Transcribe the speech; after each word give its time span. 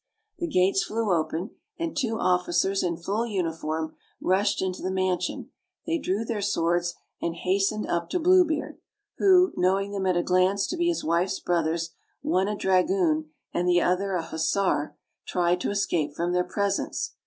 The 0.39 0.47
gates 0.47 0.81
flew 0.83 1.13
open, 1.13 1.51
and 1.77 1.95
two 1.95 2.17
officers, 2.17 2.81
in 2.81 2.97
full 2.97 3.23
uniform, 3.23 3.93
rushed 4.19 4.59
into 4.59 4.81
the 4.81 4.89
mansion 4.89 5.51
*, 5.65 5.85
they 5.85 5.99
drew 5.99 6.25
their 6.25 6.41
swords 6.41 6.95
and 7.21 7.35
hastened 7.35 7.85
up 7.87 8.09
to 8.09 8.19
Blue 8.19 8.43
Beard, 8.43 8.79
who, 9.19 9.53
knowing 9.55 9.91
them 9.91 10.07
at 10.07 10.17
a 10.17 10.23
glance 10.23 10.65
to 10.69 10.75
be 10.77 10.87
his 10.87 11.03
wife's 11.03 11.39
brothers, 11.39 11.91
one 12.23 12.47
a 12.47 12.55
dragoon, 12.55 13.29
and 13.53 13.67
the 13.67 13.83
other 13.83 14.13
a 14.13 14.23
hus 14.23 14.49
sar, 14.49 14.97
tried 15.27 15.61
to 15.61 15.69
escape 15.69 16.15
from 16.15 16.33
their 16.33 16.45
presence. 16.45 17.13